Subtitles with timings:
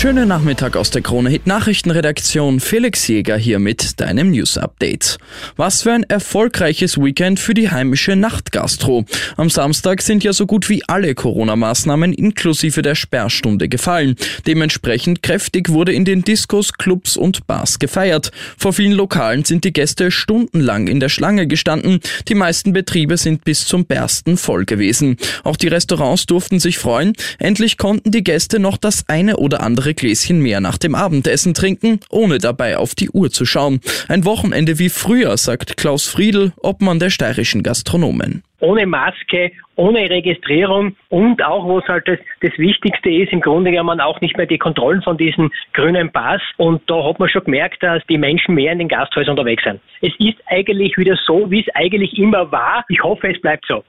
[0.00, 2.60] Schönen Nachmittag aus der Krone Hit Nachrichtenredaktion.
[2.60, 5.18] Felix Jäger hier mit deinem News Update.
[5.56, 9.04] Was für ein erfolgreiches Weekend für die heimische Nachtgastro.
[9.36, 14.14] Am Samstag sind ja so gut wie alle Corona-Maßnahmen inklusive der Sperrstunde gefallen.
[14.46, 18.30] Dementsprechend kräftig wurde in den Diskos, Clubs und Bars gefeiert.
[18.56, 21.98] Vor vielen Lokalen sind die Gäste stundenlang in der Schlange gestanden.
[22.28, 25.16] Die meisten Betriebe sind bis zum Bersten voll gewesen.
[25.42, 27.14] Auch die Restaurants durften sich freuen.
[27.40, 31.54] Endlich konnten die Gäste noch das eine oder andere andere Gläschen mehr nach dem Abendessen
[31.54, 33.80] trinken, ohne dabei auf die Uhr zu schauen.
[34.08, 40.96] Ein Wochenende wie früher, sagt Klaus Friedl, Obmann der steirischen Gastronomen ohne Maske, ohne Registrierung
[41.08, 44.46] und auch, wo es halt das, das Wichtigste ist, im Grunde genommen auch nicht mehr
[44.46, 46.42] die Kontrollen von diesem grünen Pass.
[46.56, 49.80] Und da hat man schon gemerkt, dass die Menschen mehr in den Gasthäusern unterwegs sind.
[50.00, 52.84] Es ist eigentlich wieder so, wie es eigentlich immer war.
[52.88, 53.84] Ich hoffe, es bleibt so.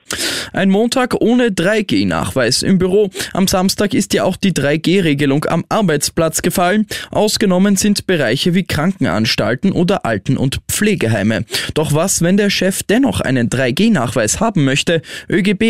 [0.53, 3.09] Ein Montag ohne 3G-Nachweis im Büro.
[3.33, 6.85] Am Samstag ist ja auch die 3G-Regelung am Arbeitsplatz gefallen.
[7.11, 11.45] Ausgenommen sind Bereiche wie Krankenanstalten oder Alten- und Pflegeheime.
[11.73, 15.01] Doch was, wenn der Chef dennoch einen 3G-Nachweis haben möchte?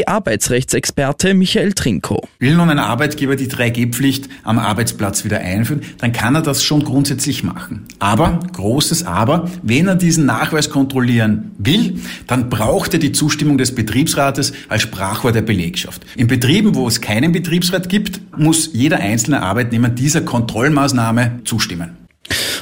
[0.09, 2.27] ÖGB-Arbeitsrechtsexperte Michael Trinko.
[2.39, 6.83] Will nun ein Arbeitgeber die 3G-Pflicht am Arbeitsplatz wieder einführen, dann kann er das schon
[6.83, 7.85] grundsätzlich machen.
[7.99, 13.75] Aber, großes Aber, wenn er diesen Nachweis kontrollieren will, dann braucht er die Zustimmung des
[13.75, 16.05] Betriebsrates als Sprachrohr der Belegschaft.
[16.15, 21.98] In Betrieben, wo es keinen Betriebsrat gibt, muss jeder einzelne Arbeitnehmer dieser Kontrollmaßnahme zustimmen.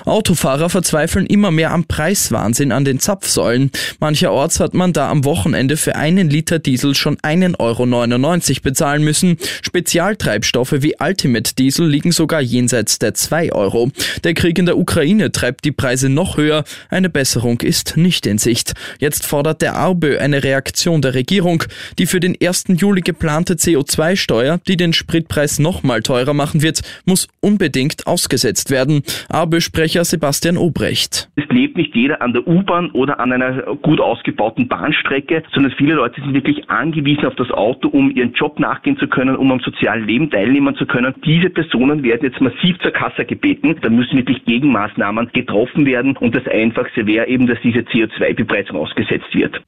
[0.08, 3.72] Autofahrer verzweifeln immer mehr am Preiswahnsinn an den Zapfsäulen.
[4.00, 9.38] Mancherorts hat man da am Wochenende für einen Liter Diesel schon 1,99 Euro bezahlen müssen.
[9.62, 13.92] Spezialtreibstoffe wie Ultimate Diesel liegen sogar jenseits der 2 Euro.
[14.24, 16.64] Der Krieg in der Ukraine treibt die Preise noch höher.
[16.90, 18.74] Eine Besserung ist nicht in Sicht.
[19.00, 21.64] Jetzt fordert der ARBÖ eine Reaktion der Regierung.
[22.00, 22.66] Die für den 1.
[22.78, 29.04] Juli geplante CO2-Steuer, die den Spritpreis nochmal teurer machen wird, muss unbedingt ausgesetzt werden.
[29.30, 31.28] ARBÖ-Sprecher Sprecher Sebastian Obrecht.
[31.36, 35.96] Es lebt nicht jeder an der U-Bahn oder an einer gut ausgebauten Bahnstrecke, sondern viele
[35.96, 39.60] Leute sind wirklich angewiesen auf das Auto, um ihren Job nachgehen zu können, um am
[39.60, 41.16] sozialen Leben teilnehmen zu können.
[41.26, 43.76] Diese Personen werden jetzt massiv zur Kasse gebeten.
[43.82, 49.34] Da müssen wirklich Gegenmaßnahmen getroffen werden und das Einfachste wäre eben, dass diese CO2-Bepreisung ausgesetzt
[49.34, 49.60] wird.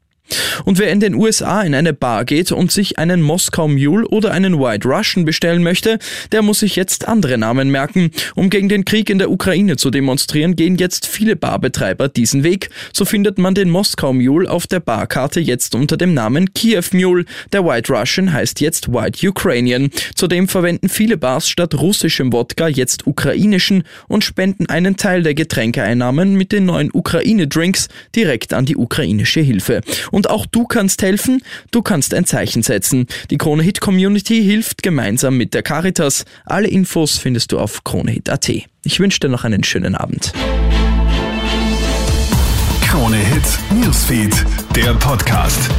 [0.66, 4.32] Und wer in den USA in eine Bar geht und sich einen Moskau Mule oder
[4.32, 6.00] einen White Russian bestellen möchte,
[6.32, 8.12] der muss sich jetzt andere Namen merken.
[8.36, 12.70] Um gegen den Krieg in der Ukraine zu demonstrieren, gehen jetzt viele Barbetreiber diesen Weg.
[12.94, 17.26] So findet man den Moskau Mule auf der Barkarte jetzt unter dem Namen Kiew Mule.
[17.54, 19.90] Der White Russian heißt jetzt White Ukrainian.
[20.16, 26.36] Zudem verwenden viele Bars statt russischem Wodka jetzt ukrainischen und spenden einen Teil der Getränkeeinnahmen
[26.36, 29.82] mit den neuen Ukraine-Drinks direkt an die ukrainische Hilfe.
[30.12, 31.42] Und und auch du kannst helfen,
[31.72, 33.08] du kannst ein Zeichen setzen.
[33.30, 36.26] Die Krone Hit Community hilft gemeinsam mit der Caritas.
[36.44, 38.50] Alle Infos findest du auf kronehit.at.
[38.84, 40.34] Ich wünsche dir noch einen schönen Abend.
[42.86, 45.70] Krone Hit Newsfeed, der Podcast.